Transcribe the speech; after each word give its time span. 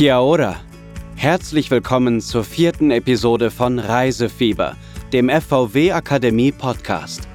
Kia 0.00 0.18
ora. 0.18 0.56
Herzlich 1.16 1.70
willkommen 1.70 2.22
zur 2.22 2.42
vierten 2.42 2.90
Episode 2.90 3.50
von 3.50 3.78
Reisefieber, 3.78 4.74
dem 5.12 5.28
FVW 5.28 5.92
Akademie 5.92 6.52
Podcast. 6.52 7.28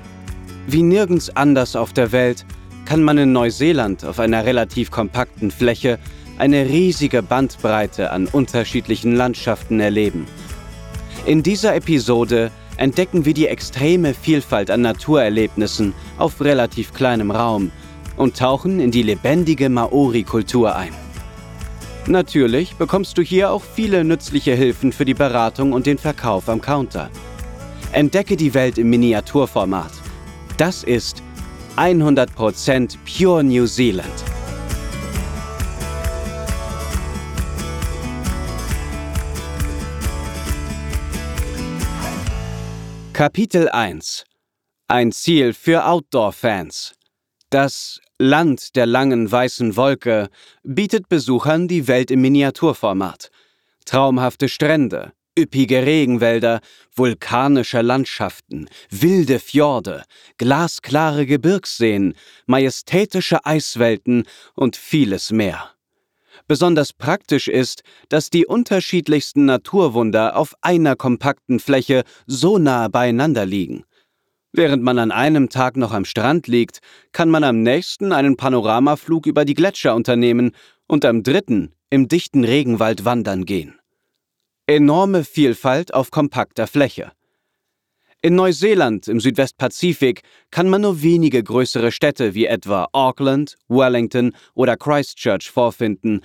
Wie 0.65 0.81
nirgends 0.81 1.29
anders 1.29 1.75
auf 1.75 1.93
der 1.93 2.11
Welt 2.11 2.43
kann 2.85 3.03
man 3.03 3.19
in 3.19 3.33
Neuseeland 3.33 4.03
auf 4.03 4.19
einer 4.19 4.45
relativ 4.45 4.89
kompakten 4.89 5.51
Fläche 5.51 5.99
eine 6.39 6.67
riesige 6.67 7.21
Bandbreite 7.21 8.09
an 8.09 8.25
unterschiedlichen 8.25 9.15
Landschaften 9.15 9.79
erleben. 9.79 10.25
In 11.27 11.43
dieser 11.43 11.75
Episode 11.75 12.49
entdecken 12.77 13.25
wir 13.25 13.35
die 13.35 13.45
extreme 13.45 14.15
Vielfalt 14.15 14.71
an 14.71 14.81
Naturerlebnissen 14.81 15.93
auf 16.17 16.41
relativ 16.41 16.95
kleinem 16.95 17.29
Raum 17.29 17.71
und 18.17 18.35
tauchen 18.35 18.79
in 18.79 18.89
die 18.89 19.03
lebendige 19.03 19.69
Maori-Kultur 19.69 20.75
ein. 20.75 21.04
Natürlich 22.07 22.75
bekommst 22.75 23.17
du 23.17 23.23
hier 23.23 23.49
auch 23.49 23.63
viele 23.63 24.03
nützliche 24.03 24.53
Hilfen 24.53 24.91
für 24.91 25.05
die 25.05 25.15
Beratung 25.15 25.73
und 25.73 25.87
den 25.87 25.97
Verkauf 25.97 26.47
am 26.49 26.61
Counter. 26.61 27.09
Entdecke 27.93 28.35
die 28.35 28.53
Welt 28.53 28.77
im 28.77 28.91
Miniaturformat. 28.91 29.91
Das 30.57 30.83
ist 30.83 31.23
100% 31.77 32.97
Pure 33.05 33.43
New 33.43 33.65
Zealand. 33.65 34.05
Kapitel 43.13 43.67
1 43.69 44.25
Ein 44.87 45.11
Ziel 45.11 45.53
für 45.53 45.87
Outdoor-Fans. 45.87 46.93
Das 47.49 47.99
Land 48.17 48.77
der 48.77 48.85
langen 48.85 49.29
weißen 49.29 49.75
Wolke 49.75 50.29
bietet 50.63 51.09
Besuchern 51.09 51.67
die 51.67 51.89
Welt 51.89 52.11
im 52.11 52.21
Miniaturformat. 52.21 53.29
Traumhafte 53.83 54.47
Strände, 54.47 55.11
üppige 55.37 55.85
Regenwälder, 55.85 56.61
vulkanische 56.95 57.81
Landschaften, 57.81 58.69
wilde 58.89 59.39
Fjorde, 59.39 60.03
glasklare 60.37 61.25
Gebirgsseen, 61.25 62.13
majestätische 62.45 63.45
Eiswelten 63.45 64.23
und 64.53 64.77
vieles 64.77 65.33
mehr. 65.33 65.71
Besonders 66.47 66.93
praktisch 66.93 67.49
ist, 67.49 67.83
dass 68.07 68.29
die 68.29 68.45
unterschiedlichsten 68.45 69.43
Naturwunder 69.43 70.37
auf 70.37 70.53
einer 70.61 70.95
kompakten 70.95 71.59
Fläche 71.59 72.05
so 72.27 72.59
nah 72.59 72.87
beieinander 72.87 73.45
liegen. 73.45 73.83
Während 74.57 74.83
man 74.83 74.99
an 74.99 75.11
einem 75.11 75.49
Tag 75.49 75.75
noch 75.75 75.91
am 75.91 76.05
Strand 76.05 76.47
liegt, 76.47 76.79
kann 77.11 77.29
man 77.29 77.43
am 77.43 77.61
nächsten 77.61 78.13
einen 78.13 78.37
Panoramaflug 78.37 79.25
über 79.25 79.43
die 79.43 79.53
Gletscher 79.53 79.93
unternehmen 79.93 80.51
und 80.87 81.03
am 81.03 81.23
dritten 81.23 81.73
im 81.89 82.07
dichten 82.07 82.45
Regenwald 82.45 83.03
wandern 83.03 83.45
gehen. 83.45 83.77
Enorme 84.65 85.25
Vielfalt 85.25 85.93
auf 85.93 86.09
kompakter 86.09 86.67
Fläche. 86.67 87.11
In 88.21 88.35
Neuseeland 88.35 89.09
im 89.09 89.19
Südwestpazifik 89.19 90.21
kann 90.51 90.69
man 90.69 90.83
nur 90.83 91.01
wenige 91.01 91.43
größere 91.43 91.91
Städte 91.91 92.33
wie 92.33 92.45
etwa 92.45 92.87
Auckland, 92.93 93.57
Wellington 93.67 94.33
oder 94.53 94.77
Christchurch 94.77 95.51
vorfinden, 95.51 96.21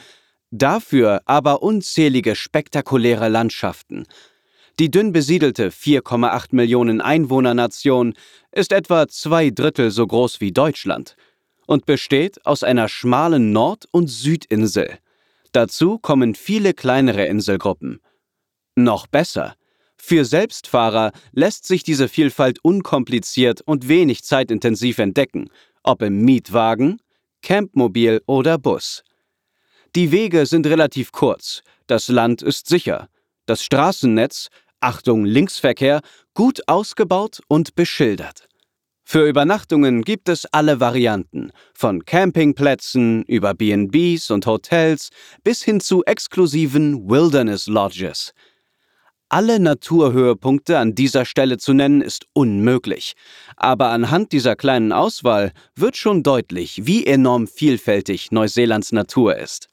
dafür 0.53 1.21
aber 1.25 1.65
unzählige 1.65 2.37
spektakuläre 2.37 3.29
Landschaften, 3.29 4.05
die 4.81 4.91
dünn 4.91 5.13
besiedelte 5.13 5.69
4,8 5.69 6.49
Millionen 6.53 7.03
Einwohnernation 7.03 8.15
ist 8.51 8.73
etwa 8.73 9.09
zwei 9.09 9.51
Drittel 9.51 9.91
so 9.91 10.07
groß 10.07 10.41
wie 10.41 10.53
Deutschland 10.53 11.17
und 11.67 11.85
besteht 11.85 12.47
aus 12.47 12.63
einer 12.65 12.89
schmalen 12.89 13.53
Nord- 13.53 13.85
und 13.91 14.07
Südinsel. 14.09 14.99
Dazu 15.53 15.99
kommen 15.99 16.35
viele 16.35 16.73
kleinere 16.73 17.27
Inselgruppen. 17.27 18.01
Noch 18.75 19.07
besser, 19.07 19.55
für 19.99 20.25
Selbstfahrer 20.25 21.13
lässt 21.33 21.67
sich 21.67 21.83
diese 21.83 22.09
Vielfalt 22.09 22.59
unkompliziert 22.63 23.61
und 23.61 23.87
wenig 23.87 24.25
zeitintensiv 24.25 24.99
entdecken, 24.99 25.51
ob 25.83 26.01
im 26.01 26.23
Mietwagen, 26.25 27.03
Campmobil 27.43 28.23
oder 28.25 28.57
Bus. 28.57 29.05
Die 29.95 30.11
Wege 30.11 30.47
sind 30.47 30.67
relativ 30.67 31.13
kurz, 31.13 31.61
das 31.87 32.09
Land 32.09 32.41
ist 32.41 32.67
sicher, 32.67 33.11
das 33.45 33.63
Straßennetz 33.63 34.49
Achtung 34.81 35.25
Linksverkehr, 35.25 36.01
gut 36.35 36.63
ausgebaut 36.67 37.41
und 37.49 37.75
beschildert. 37.75 38.49
Für 39.05 39.27
Übernachtungen 39.27 40.03
gibt 40.03 40.29
es 40.29 40.47
alle 40.47 40.79
Varianten, 40.79 41.51
von 41.75 42.05
Campingplätzen 42.05 43.25
über 43.25 43.55
BBs 43.55 44.31
und 44.31 44.47
Hotels 44.47 45.11
bis 45.43 45.63
hin 45.63 45.81
zu 45.81 46.05
exklusiven 46.05 47.11
Wilderness 47.11 47.67
Lodges. 47.67 48.33
Alle 49.29 49.61
Naturhöhepunkte 49.61 50.79
an 50.79 50.95
dieser 50.95 51.25
Stelle 51.25 51.59
zu 51.59 51.73
nennen 51.73 52.03
ist 52.03 52.27
unmöglich, 52.33 53.15
aber 53.57 53.91
anhand 53.91 54.33
dieser 54.33 54.57
kleinen 54.57 54.93
Auswahl 54.93 55.53
wird 55.77 55.97
schon 55.97 56.23
deutlich, 56.23 56.87
wie 56.87 57.07
enorm 57.07 57.47
vielfältig 57.47 58.33
Neuseelands 58.33 58.93
Natur 58.93 59.37
ist. 59.37 59.70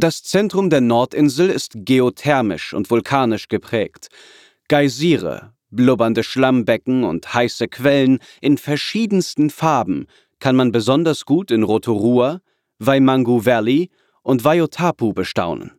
Das 0.00 0.22
Zentrum 0.22 0.70
der 0.70 0.80
Nordinsel 0.80 1.50
ist 1.50 1.72
geothermisch 1.74 2.72
und 2.72 2.88
vulkanisch 2.88 3.48
geprägt. 3.48 4.06
Geysire, 4.68 5.54
blubbernde 5.72 6.22
Schlammbecken 6.22 7.02
und 7.02 7.34
heiße 7.34 7.66
Quellen 7.66 8.20
in 8.40 8.58
verschiedensten 8.58 9.50
Farben 9.50 10.06
kann 10.38 10.54
man 10.54 10.70
besonders 10.70 11.24
gut 11.24 11.50
in 11.50 11.64
Rotorua, 11.64 12.40
Waimangu 12.78 13.44
Valley 13.44 13.90
und 14.22 14.44
Waiotapu 14.44 15.14
bestaunen. 15.14 15.72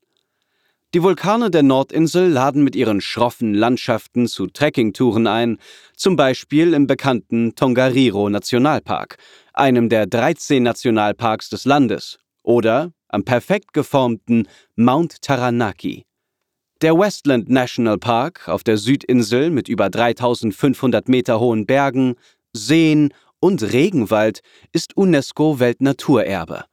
Die 0.94 1.02
Vulkane 1.02 1.50
der 1.50 1.64
Nordinsel 1.64 2.28
laden 2.28 2.62
mit 2.62 2.76
ihren 2.76 3.00
schroffen 3.00 3.54
Landschaften 3.54 4.28
zu 4.28 4.48
Trekkingtouren 4.48 5.28
ein, 5.28 5.60
zum 5.96 6.18
Beispiel 6.18 6.74
im 6.74 6.88
bekannten 6.88 7.56
Tongariro 7.56 8.30
Nationalpark, 8.30 9.16
einem 9.54 9.88
der 9.88 10.08
13 10.08 10.62
Nationalparks 10.62 11.48
des 11.48 11.64
Landes, 11.64 12.20
oder 12.44 12.92
am 13.10 13.24
perfekt 13.26 13.74
geformten 13.74 14.48
Mount 14.76 15.22
Taranaki. 15.22 16.06
Der 16.82 16.98
Westland 16.98 17.50
National 17.50 17.98
Park 17.98 18.48
auf 18.48 18.64
der 18.64 18.78
Südinsel 18.78 19.50
mit 19.50 19.68
über 19.68 19.90
3500 19.90 21.10
Meter 21.10 21.40
hohen 21.40 21.66
Bergen, 21.66 22.16
Seen 22.54 23.14
und 23.42 23.62
Regenwald 23.74 24.42
ist 24.72 24.96
UNESCO-Weltnaturerbe. 24.96 26.64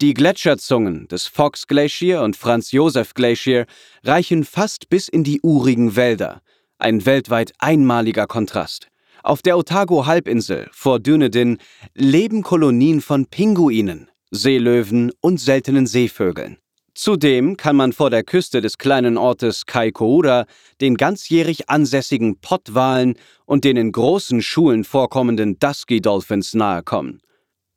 Die 0.00 0.14
Gletscherzungen 0.14 1.08
des 1.08 1.26
Fox 1.26 1.66
Glacier 1.66 2.22
und 2.22 2.36
Franz 2.36 2.72
Josef 2.72 3.14
Glacier 3.14 3.66
reichen 4.04 4.44
fast 4.44 4.88
bis 4.88 5.08
in 5.08 5.24
die 5.24 5.40
urigen 5.42 5.96
Wälder, 5.96 6.42
ein 6.78 7.06
weltweit 7.06 7.52
einmaliger 7.58 8.26
Kontrast. 8.26 8.88
Auf 9.22 9.42
der 9.42 9.58
Otago-Halbinsel 9.58 10.68
vor 10.72 11.00
Dunedin 11.00 11.58
leben 11.94 12.42
Kolonien 12.42 13.00
von 13.00 13.26
Pinguinen, 13.26 14.10
Seelöwen 14.36 15.10
und 15.20 15.40
seltenen 15.40 15.86
Seevögeln. 15.86 16.58
Zudem 16.94 17.58
kann 17.58 17.76
man 17.76 17.92
vor 17.92 18.08
der 18.08 18.22
Küste 18.22 18.62
des 18.62 18.78
kleinen 18.78 19.18
Ortes 19.18 19.66
Kaikoura 19.66 20.46
den 20.80 20.96
ganzjährig 20.96 21.68
ansässigen 21.68 22.40
Pottwalen 22.40 23.16
und 23.44 23.64
den 23.64 23.76
in 23.76 23.92
großen 23.92 24.40
Schulen 24.40 24.82
vorkommenden 24.82 25.58
Dusky 25.58 26.00
Dolphins 26.00 26.54
nahekommen. 26.54 27.20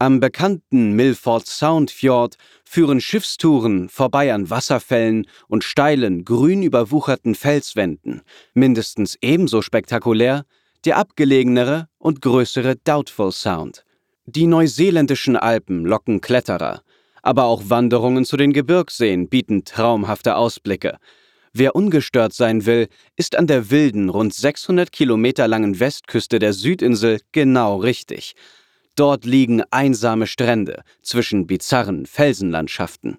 Am 0.01 0.21
bekannten 0.21 0.93
Milford 0.93 1.45
Sound 1.47 1.91
Fjord 1.91 2.37
führen 2.63 3.01
Schiffstouren 3.01 3.89
vorbei 3.89 4.33
an 4.33 4.49
Wasserfällen 4.49 5.27
und 5.49 5.65
steilen, 5.65 6.23
grün 6.23 6.63
überwucherten 6.63 7.35
Felswänden. 7.35 8.21
Mindestens 8.53 9.17
ebenso 9.21 9.61
spektakulär 9.61 10.45
der 10.85 10.95
abgelegenere 10.95 11.89
und 11.97 12.21
größere 12.21 12.77
Doubtful 12.77 13.33
Sound. 13.33 13.83
Die 14.31 14.45
neuseeländischen 14.45 15.35
Alpen 15.35 15.85
locken 15.85 16.21
Kletterer, 16.21 16.83
aber 17.23 17.45
auch 17.45 17.63
Wanderungen 17.65 18.25
zu 18.25 18.37
den 18.37 18.53
Gebirgsseen 18.53 19.27
bieten 19.27 19.65
traumhafte 19.65 20.35
Ausblicke. 20.35 20.99
Wer 21.51 21.75
ungestört 21.75 22.33
sein 22.33 22.67
will, 22.67 22.89
ist 23.15 23.35
an 23.35 23.47
der 23.47 23.71
wilden, 23.71 24.07
rund 24.07 24.35
600 24.35 24.91
Kilometer 24.91 25.47
langen 25.47 25.79
Westküste 25.79 26.37
der 26.37 26.53
Südinsel 26.53 27.21
genau 27.31 27.77
richtig. 27.77 28.35
Dort 28.95 29.25
liegen 29.25 29.63
einsame 29.71 30.27
Strände 30.27 30.83
zwischen 31.01 31.47
bizarren 31.47 32.05
Felsenlandschaften. 32.05 33.17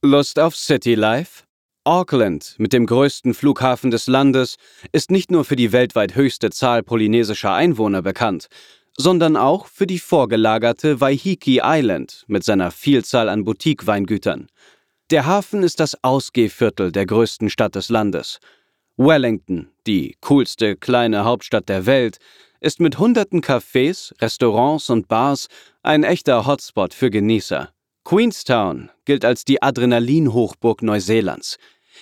Lust 0.00 0.38
auf 0.38 0.56
Citylife? 0.56 1.42
Auckland, 1.84 2.54
mit 2.58 2.72
dem 2.72 2.86
größten 2.86 3.34
Flughafen 3.34 3.90
des 3.90 4.06
Landes, 4.06 4.56
ist 4.92 5.10
nicht 5.10 5.30
nur 5.30 5.44
für 5.44 5.56
die 5.56 5.72
weltweit 5.72 6.14
höchste 6.16 6.50
Zahl 6.50 6.82
polynesischer 6.82 7.52
Einwohner 7.54 8.02
bekannt, 8.02 8.48
sondern 9.00 9.36
auch 9.36 9.66
für 9.66 9.86
die 9.86 10.00
vorgelagerte 10.00 11.00
Waiheke 11.00 11.60
Island 11.62 12.24
mit 12.26 12.44
seiner 12.44 12.70
Vielzahl 12.72 13.28
an 13.28 13.44
Boutique-Weingütern. 13.44 14.48
Der 15.10 15.24
Hafen 15.24 15.62
ist 15.62 15.80
das 15.80 15.96
Ausgehviertel 16.02 16.92
der 16.92 17.06
größten 17.06 17.48
Stadt 17.48 17.76
des 17.76 17.88
Landes. 17.88 18.40
Wellington, 18.96 19.70
die 19.86 20.16
coolste 20.20 20.76
kleine 20.76 21.24
Hauptstadt 21.24 21.68
der 21.68 21.86
Welt, 21.86 22.18
ist 22.60 22.80
mit 22.80 22.98
hunderten 22.98 23.40
Cafés, 23.40 24.12
Restaurants 24.20 24.90
und 24.90 25.06
Bars 25.06 25.46
ein 25.82 26.02
echter 26.02 26.44
Hotspot 26.44 26.92
für 26.92 27.08
Genießer. 27.08 27.70
Queenstown 28.04 28.90
gilt 29.04 29.24
als 29.24 29.44
die 29.44 29.62
Adrenalin-Hochburg 29.62 30.82
Neuseelands. 30.82 31.58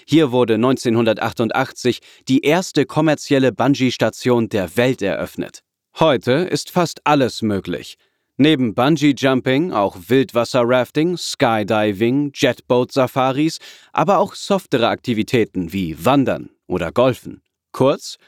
Hier 0.06 0.32
wurde 0.32 0.54
1988 0.54 2.00
die 2.28 2.40
erste 2.40 2.86
kommerzielle 2.86 3.52
Bungee-Station 3.52 4.48
der 4.48 4.76
Welt 4.76 5.02
eröffnet. 5.02 5.65
Heute 5.98 6.32
ist 6.32 6.70
fast 6.70 7.00
alles 7.04 7.40
möglich. 7.40 7.96
Neben 8.36 8.74
Bungee-Jumping 8.74 9.72
auch 9.72 9.96
Wildwasser-Rafting, 10.08 11.16
Skydiving, 11.16 12.32
Jetboat-Safaris, 12.34 13.60
aber 13.94 14.18
auch 14.18 14.34
softere 14.34 14.88
Aktivitäten 14.88 15.72
wie 15.72 16.04
Wandern 16.04 16.50
oder 16.66 16.92
Golfen. 16.92 17.40
Kurz, 17.72 18.18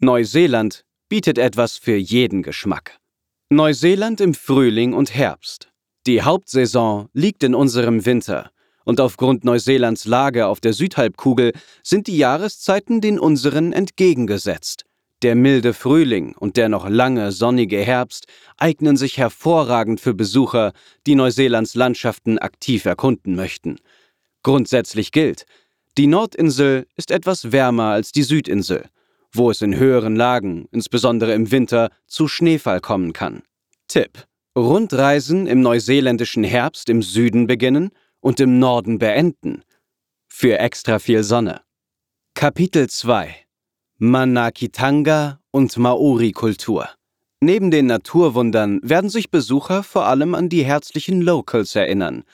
Neuseeland 0.00 0.84
bietet 1.08 1.38
etwas 1.38 1.78
für 1.78 1.96
jeden 1.96 2.42
Geschmack. 2.42 2.98
Neuseeland 3.48 4.20
im 4.20 4.34
Frühling 4.34 4.92
und 4.92 5.14
Herbst. 5.14 5.72
Die 6.06 6.20
Hauptsaison 6.20 7.08
liegt 7.14 7.42
in 7.42 7.54
unserem 7.54 8.04
Winter, 8.04 8.50
und 8.84 9.00
aufgrund 9.00 9.44
Neuseelands 9.44 10.04
Lage 10.04 10.46
auf 10.46 10.60
der 10.60 10.74
Südhalbkugel 10.74 11.52
sind 11.82 12.06
die 12.06 12.18
Jahreszeiten 12.18 13.00
den 13.00 13.18
unseren 13.18 13.72
entgegengesetzt. 13.72 14.84
Der 15.22 15.34
milde 15.34 15.72
Frühling 15.72 16.34
und 16.36 16.56
der 16.56 16.68
noch 16.68 16.88
lange 16.88 17.32
sonnige 17.32 17.78
Herbst 17.78 18.26
eignen 18.58 18.96
sich 18.96 19.16
hervorragend 19.16 20.00
für 20.00 20.14
Besucher, 20.14 20.72
die 21.06 21.14
Neuseelands 21.14 21.74
Landschaften 21.74 22.38
aktiv 22.38 22.84
erkunden 22.84 23.34
möchten. 23.34 23.78
Grundsätzlich 24.42 25.12
gilt, 25.12 25.46
die 25.96 26.06
Nordinsel 26.06 26.86
ist 26.96 27.10
etwas 27.10 27.52
wärmer 27.52 27.90
als 27.90 28.12
die 28.12 28.24
Südinsel, 28.24 28.88
wo 29.32 29.50
es 29.50 29.62
in 29.62 29.76
höheren 29.76 30.16
Lagen, 30.16 30.66
insbesondere 30.72 31.32
im 31.32 31.50
Winter, 31.50 31.90
zu 32.06 32.28
Schneefall 32.28 32.80
kommen 32.80 33.12
kann. 33.12 33.42
Tipp: 33.88 34.26
Rundreisen 34.56 35.46
im 35.46 35.60
neuseeländischen 35.60 36.44
Herbst 36.44 36.88
im 36.88 37.00
Süden 37.00 37.46
beginnen 37.46 37.90
und 38.20 38.40
im 38.40 38.58
Norden 38.58 38.98
beenden. 38.98 39.62
Für 40.28 40.58
extra 40.58 40.98
viel 40.98 41.22
Sonne. 41.22 41.62
Kapitel 42.34 42.88
2 42.88 43.43
Manakitanga 43.98 45.38
und 45.52 45.76
Maori-Kultur. 45.76 46.88
Neben 47.40 47.70
den 47.70 47.86
Naturwundern 47.86 48.80
werden 48.82 49.08
sich 49.08 49.30
Besucher 49.30 49.84
vor 49.84 50.06
allem 50.06 50.34
an 50.34 50.48
die 50.48 50.64
herzlichen 50.64 51.20
Locals 51.20 51.76
erinnern. 51.76 52.24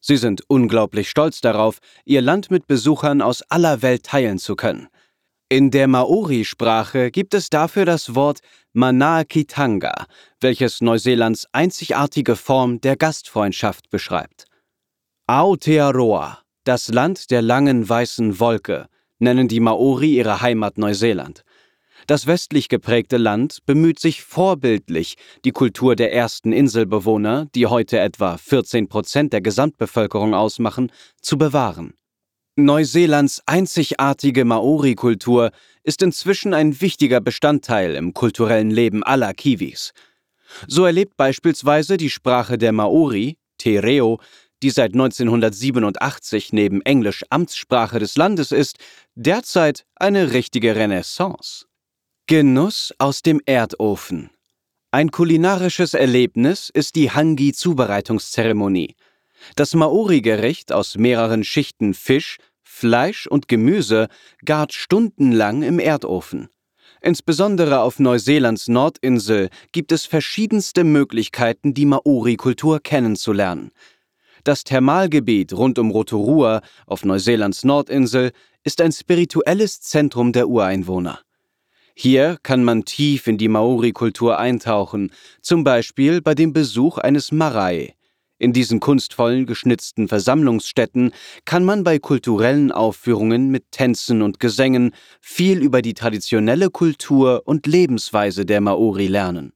Sie 0.00 0.16
sind 0.16 0.42
unglaublich 0.48 1.08
stolz 1.08 1.40
darauf, 1.40 1.78
ihr 2.04 2.20
Land 2.20 2.50
mit 2.50 2.66
Besuchern 2.66 3.22
aus 3.22 3.42
aller 3.42 3.80
Welt 3.80 4.02
teilen 4.02 4.38
zu 4.38 4.56
können. 4.56 4.88
In 5.48 5.70
der 5.70 5.86
Maori-Sprache 5.86 7.12
gibt 7.12 7.34
es 7.34 7.48
dafür 7.48 7.84
das 7.84 8.16
Wort 8.16 8.40
Manaakitanga, 8.72 10.06
welches 10.40 10.80
Neuseelands 10.80 11.46
einzigartige 11.52 12.34
Form 12.34 12.80
der 12.80 12.96
Gastfreundschaft 12.96 13.88
beschreibt. 13.88 14.46
Aotearoa, 15.28 16.38
das 16.64 16.88
Land 16.88 17.30
der 17.30 17.42
langen 17.42 17.88
weißen 17.88 18.40
Wolke, 18.40 18.88
nennen 19.18 19.48
die 19.48 19.60
Maori 19.60 20.16
ihre 20.16 20.40
Heimat 20.40 20.78
Neuseeland. 20.78 21.44
Das 22.06 22.26
westlich 22.26 22.68
geprägte 22.68 23.16
Land 23.16 23.64
bemüht 23.64 23.98
sich 23.98 24.22
vorbildlich, 24.22 25.16
die 25.44 25.52
Kultur 25.52 25.96
der 25.96 26.12
ersten 26.12 26.52
Inselbewohner, 26.52 27.46
die 27.54 27.66
heute 27.66 27.98
etwa 27.98 28.36
14 28.36 28.88
Prozent 28.88 29.32
der 29.32 29.40
Gesamtbevölkerung 29.40 30.34
ausmachen, 30.34 30.92
zu 31.22 31.38
bewahren. 31.38 31.94
Neuseelands 32.56 33.42
einzigartige 33.46 34.44
Maori-Kultur 34.44 35.50
ist 35.82 36.02
inzwischen 36.02 36.54
ein 36.54 36.80
wichtiger 36.80 37.20
Bestandteil 37.20 37.94
im 37.94 38.14
kulturellen 38.14 38.70
Leben 38.70 39.02
aller 39.02 39.32
Kiwis. 39.32 39.92
So 40.68 40.84
erlebt 40.84 41.16
beispielsweise 41.16 41.96
die 41.96 42.10
Sprache 42.10 42.58
der 42.58 42.72
Maori, 42.72 43.38
Te 43.58 43.82
Reo, 43.82 44.20
die 44.62 44.70
seit 44.70 44.94
1987 44.94 46.52
neben 46.52 46.80
Englisch 46.82 47.24
Amtssprache 47.30 47.98
des 47.98 48.16
Landes 48.16 48.52
ist, 48.52 48.78
derzeit 49.14 49.84
eine 49.96 50.32
richtige 50.32 50.76
Renaissance. 50.76 51.66
Genuss 52.26 52.94
aus 52.98 53.22
dem 53.22 53.40
Erdofen. 53.44 54.30
Ein 54.90 55.10
kulinarisches 55.10 55.92
Erlebnis 55.92 56.70
ist 56.72 56.94
die 56.94 57.10
Hangi-Zubereitungszeremonie. 57.10 58.94
Das 59.56 59.74
Maori-Gericht 59.74 60.72
aus 60.72 60.96
mehreren 60.96 61.44
Schichten 61.44 61.94
Fisch, 61.94 62.38
Fleisch 62.62 63.26
und 63.26 63.48
Gemüse 63.48 64.08
gart 64.44 64.72
stundenlang 64.72 65.62
im 65.62 65.78
Erdofen. 65.78 66.48
Insbesondere 67.00 67.80
auf 67.80 67.98
Neuseelands 67.98 68.68
Nordinsel 68.68 69.50
gibt 69.72 69.92
es 69.92 70.06
verschiedenste 70.06 70.84
Möglichkeiten, 70.84 71.74
die 71.74 71.84
Maori-Kultur 71.84 72.80
kennenzulernen. 72.80 73.72
Das 74.44 74.62
Thermalgebiet 74.64 75.52
rund 75.52 75.78
um 75.78 75.90
Rotorua 75.90 76.62
auf 76.86 77.04
Neuseelands 77.04 77.64
Nordinsel 77.64 78.32
ist 78.62 78.80
ein 78.80 78.92
spirituelles 78.92 79.80
Zentrum 79.80 80.32
der 80.32 80.48
Ureinwohner. 80.48 81.20
Hier 81.96 82.38
kann 82.42 82.62
man 82.62 82.84
tief 82.84 83.26
in 83.26 83.38
die 83.38 83.48
Maori-Kultur 83.48 84.38
eintauchen, 84.38 85.12
zum 85.40 85.64
Beispiel 85.64 86.20
bei 86.20 86.34
dem 86.34 86.52
Besuch 86.52 86.98
eines 86.98 87.32
Marae, 87.32 87.94
in 88.38 88.52
diesen 88.52 88.80
kunstvollen 88.80 89.46
geschnitzten 89.46 90.08
Versammlungsstätten 90.08 91.12
kann 91.44 91.64
man 91.64 91.84
bei 91.84 91.98
kulturellen 91.98 92.72
Aufführungen 92.72 93.50
mit 93.50 93.70
Tänzen 93.70 94.22
und 94.22 94.40
Gesängen 94.40 94.92
viel 95.20 95.62
über 95.62 95.82
die 95.82 95.94
traditionelle 95.94 96.68
Kultur 96.68 97.42
und 97.46 97.66
Lebensweise 97.66 98.44
der 98.44 98.60
Maori 98.60 99.06
lernen. 99.06 99.52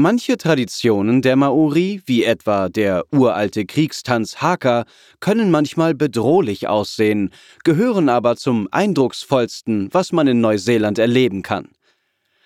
Manche 0.00 0.36
Traditionen 0.36 1.22
der 1.22 1.34
Maori, 1.34 2.02
wie 2.06 2.22
etwa 2.22 2.68
der 2.68 3.04
uralte 3.10 3.66
Kriegstanz 3.66 4.36
Haka, 4.36 4.84
können 5.18 5.50
manchmal 5.50 5.92
bedrohlich 5.92 6.68
aussehen, 6.68 7.30
gehören 7.64 8.08
aber 8.08 8.36
zum 8.36 8.68
eindrucksvollsten, 8.70 9.88
was 9.90 10.12
man 10.12 10.28
in 10.28 10.40
Neuseeland 10.40 11.00
erleben 11.00 11.42
kann 11.42 11.70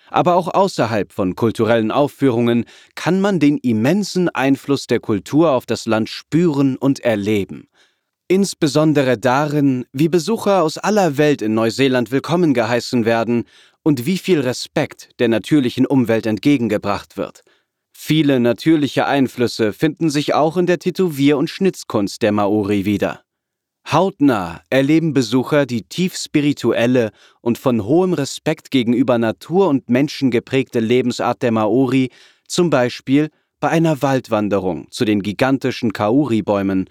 aber 0.09 0.35
auch 0.35 0.47
außerhalb 0.53 1.11
von 1.11 1.35
kulturellen 1.35 1.89
Aufführungen 1.89 2.65
kann 2.93 3.19
man 3.19 3.39
den 3.39 3.57
immensen 3.57 4.29
Einfluss 4.29 4.85
der 4.85 4.99
Kultur 4.99 5.51
auf 5.51 5.65
das 5.65 5.87
Land 5.87 6.07
spüren 6.07 6.77
und 6.77 6.99
erleben. 6.99 7.67
Insbesondere 8.27 9.17
darin, 9.17 9.85
wie 9.91 10.09
Besucher 10.09 10.61
aus 10.61 10.77
aller 10.77 11.17
Welt 11.17 11.41
in 11.41 11.55
Neuseeland 11.55 12.11
willkommen 12.11 12.53
geheißen 12.53 13.05
werden 13.05 13.45
und 13.83 14.05
wie 14.05 14.17
viel 14.17 14.39
Respekt 14.39 15.11
der 15.19 15.27
natürlichen 15.27 15.85
Umwelt 15.85 16.25
entgegengebracht 16.25 17.17
wird. 17.17 17.43
Viele 17.91 18.39
natürliche 18.39 19.05
Einflüsse 19.05 19.71
finden 19.71 20.09
sich 20.09 20.33
auch 20.33 20.57
in 20.57 20.65
der 20.65 20.79
Tätowier- 20.79 21.37
und 21.37 21.49
Schnitzkunst 21.49 22.21
der 22.21 22.31
Maori 22.31 22.85
wieder. 22.85 23.21
Hautnah 23.91 24.61
erleben 24.69 25.13
Besucher 25.13 25.65
die 25.65 25.83
tief 25.83 26.15
spirituelle 26.15 27.11
und 27.41 27.57
von 27.57 27.83
hohem 27.83 28.13
Respekt 28.13 28.71
gegenüber 28.71 29.17
Natur 29.17 29.67
und 29.67 29.89
Menschen 29.89 30.31
geprägte 30.31 30.79
Lebensart 30.79 31.41
der 31.41 31.51
Maori, 31.51 32.09
zum 32.47 32.69
Beispiel 32.69 33.29
bei 33.59 33.69
einer 33.69 34.01
Waldwanderung 34.01 34.89
zu 34.89 35.05
den 35.05 35.21
gigantischen 35.21 35.93
Kauri-Bäumen 35.93 36.89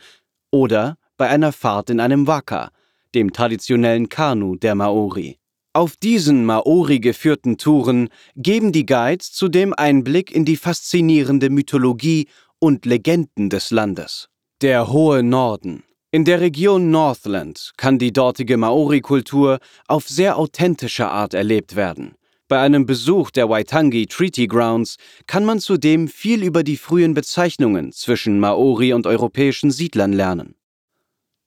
oder 0.50 0.96
bei 1.16 1.28
einer 1.28 1.52
Fahrt 1.52 1.90
in 1.90 2.00
einem 2.00 2.26
Waka, 2.26 2.70
dem 3.14 3.32
traditionellen 3.32 4.08
Kanu 4.08 4.56
der 4.56 4.74
Maori. 4.74 5.38
Auf 5.74 5.96
diesen 5.96 6.44
Maori 6.44 7.00
geführten 7.00 7.56
Touren 7.56 8.10
geben 8.36 8.72
die 8.72 8.84
Guides 8.84 9.32
zudem 9.32 9.72
Einblick 9.72 10.30
in 10.30 10.44
die 10.44 10.56
faszinierende 10.58 11.48
Mythologie 11.48 12.28
und 12.58 12.84
Legenden 12.84 13.48
des 13.48 13.70
Landes. 13.70 14.28
Der 14.60 14.92
hohe 14.92 15.22
Norden, 15.22 15.82
in 16.10 16.26
der 16.26 16.42
Region 16.42 16.90
Northland 16.90 17.72
kann 17.78 17.98
die 17.98 18.12
dortige 18.12 18.58
Maori-Kultur 18.58 19.60
auf 19.88 20.06
sehr 20.10 20.36
authentische 20.36 21.08
Art 21.08 21.32
erlebt 21.32 21.74
werden. 21.74 22.16
Bei 22.48 22.60
einem 22.60 22.84
Besuch 22.84 23.30
der 23.30 23.48
Waitangi 23.48 24.06
Treaty 24.06 24.48
Grounds 24.48 24.96
kann 25.26 25.46
man 25.46 25.58
zudem 25.58 26.06
viel 26.06 26.42
über 26.42 26.64
die 26.64 26.76
frühen 26.76 27.14
Bezeichnungen 27.14 27.92
zwischen 27.92 28.38
Maori 28.38 28.92
und 28.92 29.06
europäischen 29.06 29.70
Siedlern 29.70 30.12
lernen. 30.12 30.54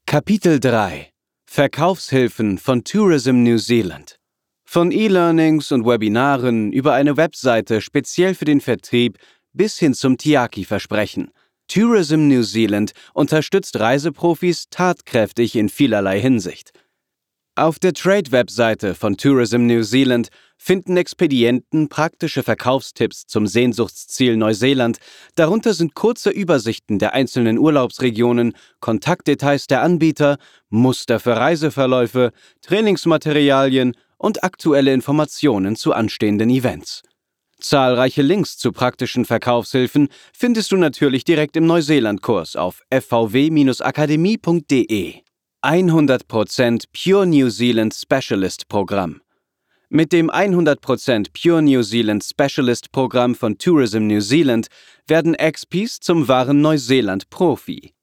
Kapitel 0.08 0.60
3 0.60 1.15
Verkaufshilfen 1.46 2.58
von 2.58 2.84
Tourism 2.84 3.44
New 3.44 3.58
Zealand 3.58 4.20
Von 4.66 4.92
E-Learnings 4.92 5.72
und 5.72 5.86
Webinaren 5.86 6.72
über 6.72 6.94
eine 6.94 7.18
Webseite 7.18 7.82
speziell 7.82 8.36
für 8.36 8.46
den 8.46 8.62
Vertrieb 8.62 9.18
bis 9.54 9.78
hin 9.78 9.94
zum 9.94 10.18
Tiaki-Versprechen– 10.18 11.32
Tourism 11.68 12.28
New 12.28 12.44
Zealand 12.44 12.94
unterstützt 13.14 13.80
Reiseprofis 13.80 14.70
tatkräftig 14.70 15.56
in 15.56 15.70
vielerlei 15.70 16.20
Hinsicht. 16.20 16.72
Auf 17.56 17.80
der 17.80 17.94
Trade-Webseite 17.94 18.96
von 18.96 19.18
Tourism 19.18 19.66
New 19.66 19.84
Zealand 19.84 20.30
finden 20.58 20.98
Expedienten 20.98 21.90
praktische 21.90 22.44
Verkaufstipps 22.44 23.26
zum 23.28 23.48
Sehnsuchtsziel 23.48 24.38
Neuseeland, 24.38 25.00
darunter 25.36 25.74
sind 25.74 25.96
kurze 25.96 26.30
Übersichten 26.30 27.00
der 27.00 27.14
einzelnen 27.14 27.58
Urlaubsregionen, 27.58 28.54
Kontaktdetails 28.80 29.68
der 29.68 29.82
Anbieter, 29.82 30.38
Muster 30.70 31.20
für 31.20 31.36
Reiseverläufe, 31.36 32.32
Trainingsmaterialien 32.62 33.96
und 34.18 34.44
aktuelle 34.44 34.94
Informationen 34.94 35.76
zu 35.76 35.94
anstehenden 35.94 36.50
Events. 36.50 37.04
Zahlreiche 37.60 38.22
Links 38.22 38.58
zu 38.58 38.72
praktischen 38.72 39.26
Verkaufshilfen 39.26 40.08
findest 40.34 40.72
du 40.72 40.78
natürlich 40.78 41.24
direkt 41.24 41.58
im 41.58 41.66
Neuseeland-Kurs 41.66 42.56
auf 42.56 42.84
fvw-akademie.de. 42.92 45.16
100% 45.64 46.84
Pure 46.94 47.26
New 47.26 47.50
Zealand 47.50 47.96
Specialist 47.96 48.68
Programm. 48.68 49.22
Mit 49.96 50.12
dem 50.12 50.30
100% 50.30 51.28
Pure 51.32 51.62
New 51.62 51.82
Zealand 51.82 52.22
Specialist 52.22 52.92
Programm 52.92 53.34
von 53.34 53.58
Tourism 53.58 54.08
New 54.08 54.20
Zealand 54.20 54.68
werden 55.08 55.38
XPs 55.38 56.02
zum 56.02 56.28
wahren 56.28 56.60
Neuseeland-Profi. 56.60 57.94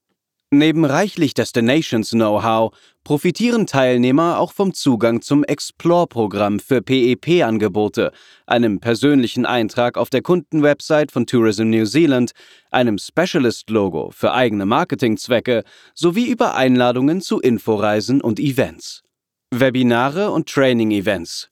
Neben 0.50 0.86
reichlich 0.86 1.34
Destinations-Know-how 1.34 2.74
profitieren 3.04 3.66
Teilnehmer 3.66 4.38
auch 4.38 4.54
vom 4.54 4.72
Zugang 4.72 5.20
zum 5.20 5.44
Explore-Programm 5.44 6.60
für 6.60 6.80
PEP-Angebote, 6.80 8.12
einem 8.46 8.80
persönlichen 8.80 9.44
Eintrag 9.44 9.98
auf 9.98 10.08
der 10.08 10.22
Kundenwebsite 10.22 11.12
von 11.12 11.26
Tourism 11.26 11.68
New 11.68 11.84
Zealand, 11.84 12.32
einem 12.70 12.96
Specialist-Logo 12.96 14.12
für 14.12 14.32
eigene 14.32 14.64
Marketingzwecke 14.64 15.62
sowie 15.92 16.30
über 16.30 16.54
Einladungen 16.54 17.20
zu 17.20 17.38
Inforeisen 17.38 18.22
und 18.22 18.40
Events. 18.40 19.02
Webinare 19.50 20.30
und 20.30 20.48
Training-Events. 20.48 21.51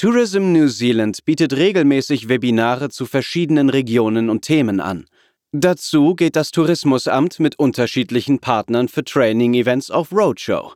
Tourism 0.00 0.52
New 0.52 0.66
Zealand 0.66 1.26
bietet 1.26 1.54
regelmäßig 1.54 2.30
Webinare 2.30 2.88
zu 2.88 3.04
verschiedenen 3.04 3.68
Regionen 3.68 4.30
und 4.30 4.40
Themen 4.40 4.80
an. 4.80 5.04
Dazu 5.52 6.14
geht 6.14 6.36
das 6.36 6.52
Tourismusamt 6.52 7.38
mit 7.38 7.58
unterschiedlichen 7.58 8.38
Partnern 8.38 8.88
für 8.88 9.04
Training-Events 9.04 9.90
auf 9.90 10.10
Roadshow. 10.10 10.72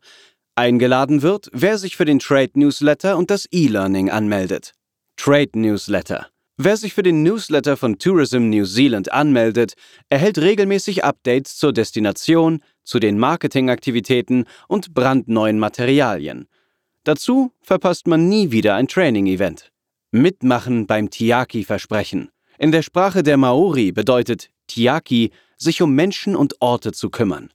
Eingeladen 0.56 1.22
wird, 1.22 1.48
wer 1.54 1.78
sich 1.78 1.96
für 1.96 2.04
den 2.04 2.18
Trade 2.18 2.50
Newsletter 2.52 3.16
und 3.16 3.30
das 3.30 3.48
E-Learning 3.50 4.10
anmeldet. 4.10 4.72
Trade 5.16 5.58
Newsletter. 5.58 6.26
Wer 6.58 6.76
sich 6.76 6.92
für 6.92 7.02
den 7.02 7.22
Newsletter 7.22 7.78
von 7.78 7.98
Tourism 7.98 8.50
New 8.50 8.66
Zealand 8.66 9.10
anmeldet, 9.10 9.72
erhält 10.10 10.36
regelmäßig 10.36 11.02
Updates 11.02 11.56
zur 11.56 11.72
Destination, 11.72 12.60
zu 12.84 12.98
den 12.98 13.18
Marketingaktivitäten 13.18 14.44
und 14.68 14.92
brandneuen 14.92 15.58
Materialien. 15.58 16.46
Dazu 17.04 17.52
verpasst 17.60 18.06
man 18.06 18.28
nie 18.28 18.50
wieder 18.50 18.74
ein 18.74 18.88
Training-Event. 18.88 19.70
Mitmachen 20.10 20.86
beim 20.86 21.10
Tiaki-Versprechen. 21.10 22.30
In 22.58 22.72
der 22.72 22.82
Sprache 22.82 23.22
der 23.22 23.36
Maori 23.36 23.92
bedeutet 23.92 24.48
Tiaki, 24.68 25.30
sich 25.58 25.82
um 25.82 25.94
Menschen 25.94 26.34
und 26.34 26.54
Orte 26.60 26.92
zu 26.92 27.10
kümmern. 27.10 27.52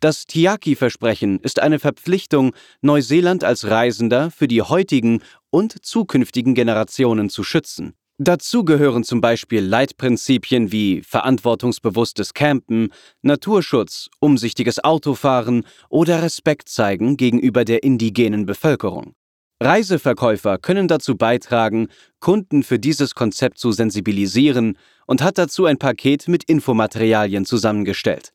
Das 0.00 0.26
Tiaki-Versprechen 0.26 1.38
ist 1.38 1.60
eine 1.60 1.78
Verpflichtung, 1.78 2.56
Neuseeland 2.80 3.44
als 3.44 3.70
Reisender 3.70 4.32
für 4.32 4.48
die 4.48 4.62
heutigen 4.62 5.22
und 5.50 5.84
zukünftigen 5.84 6.54
Generationen 6.54 7.30
zu 7.30 7.44
schützen. 7.44 7.94
Dazu 8.24 8.64
gehören 8.64 9.02
zum 9.02 9.20
Beispiel 9.20 9.64
Leitprinzipien 9.64 10.70
wie 10.70 11.02
verantwortungsbewusstes 11.02 12.34
Campen, 12.34 12.92
Naturschutz, 13.22 14.10
umsichtiges 14.20 14.84
Autofahren 14.84 15.66
oder 15.88 16.22
Respekt 16.22 16.68
zeigen 16.68 17.16
gegenüber 17.16 17.64
der 17.64 17.82
indigenen 17.82 18.46
Bevölkerung. 18.46 19.14
Reiseverkäufer 19.60 20.58
können 20.58 20.86
dazu 20.86 21.16
beitragen, 21.16 21.88
Kunden 22.20 22.62
für 22.62 22.78
dieses 22.78 23.16
Konzept 23.16 23.58
zu 23.58 23.72
sensibilisieren 23.72 24.78
und 25.08 25.20
hat 25.20 25.36
dazu 25.36 25.64
ein 25.64 25.78
Paket 25.78 26.28
mit 26.28 26.44
Infomaterialien 26.44 27.44
zusammengestellt. 27.44 28.32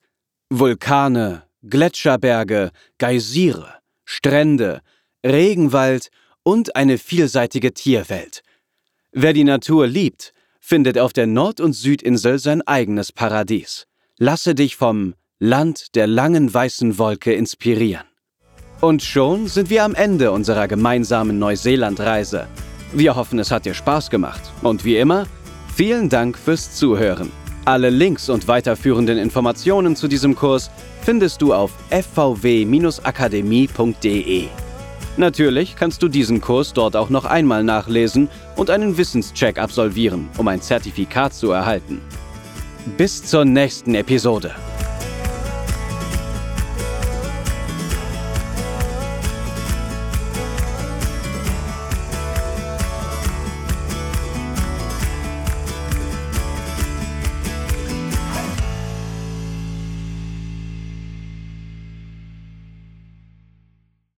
Vulkane, 0.50 1.44
Gletscherberge, 1.64 2.72
Geysire, 2.98 3.76
Strände, 4.04 4.82
Regenwald 5.26 6.10
und 6.44 6.76
eine 6.76 6.98
vielseitige 6.98 7.74
Tierwelt. 7.74 8.44
Wer 9.12 9.34
die 9.34 9.44
Natur 9.44 9.88
liebt, 9.88 10.34
findet 10.60 11.00
auf 11.00 11.14
der 11.14 11.28
Nord- 11.28 11.62
und 11.62 11.74
Südinsel 11.74 12.40
sein 12.40 12.62
eigenes 12.62 13.12
Paradies. 13.12 13.88
Lasse 14.18 14.54
dich 14.54 14.76
vom 14.76 15.14
Land 15.40 15.96
der 15.96 16.08
langen 16.08 16.54
weißen 16.54 16.98
Wolke 16.98 17.34
inspirieren. 17.34 18.04
Und 18.82 19.02
schon 19.02 19.48
sind 19.48 19.70
wir 19.70 19.86
am 19.86 19.96
Ende 19.96 20.32
unserer 20.32 20.68
gemeinsamen 20.68 21.40
Neuseeland-Reise. 21.40 22.48
Wir 22.94 23.16
hoffen, 23.16 23.40
es 23.40 23.50
hat 23.50 23.66
dir 23.66 23.74
Spaß 23.74 24.10
gemacht. 24.10 24.42
Und 24.62 24.84
wie 24.86 24.98
immer, 24.98 25.26
vielen 25.76 26.10
Dank 26.10 26.38
fürs 26.38 26.76
Zuhören. 26.76 27.32
Alle 27.66 27.90
Links 27.90 28.30
und 28.30 28.48
weiterführenden 28.48 29.18
Informationen 29.18 29.96
zu 29.96 30.08
diesem 30.08 30.36
Kurs 30.36 30.70
findest 31.02 31.42
du 31.42 31.54
auf 31.54 31.72
fvw-akademie.de. 31.90 34.67
Natürlich 35.18 35.76
kannst 35.76 36.04
du 36.04 36.08
diesen 36.08 36.42
Kurs 36.42 36.74
dort 36.74 36.96
auch 36.96 37.10
noch 37.10 37.26
einmal 37.26 37.64
nachlesen 37.64 38.30
und 38.56 38.70
einen 38.70 38.98
Wissenscheck 38.98 39.58
absolvieren, 39.58 40.30
um 40.38 40.48
ein 40.48 40.62
Zertifikat 40.62 41.34
zu 41.34 41.52
erhalten. 41.52 42.02
Bis 42.98 43.26
zur 43.26 43.44
nächsten 43.44 43.96
Episode. 43.96 44.54